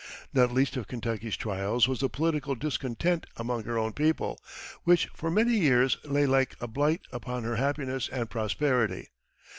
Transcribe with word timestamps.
Not 0.33 0.51
least 0.51 0.77
of 0.77 0.87
Kentucky's 0.87 1.37
trials 1.37 1.87
was 1.87 1.99
the 1.99 2.09
political 2.09 2.55
discontent 2.55 3.27
among 3.37 3.65
her 3.65 3.77
own 3.77 3.93
people, 3.93 4.39
which 4.83 5.07
for 5.13 5.29
many 5.29 5.53
years 5.59 5.95
lay 6.03 6.25
like 6.25 6.55
a 6.59 6.67
blight 6.67 7.01
upon 7.11 7.43
her 7.43 7.57
happiness 7.57 8.09
and 8.09 8.27
prosperity. 8.27 9.09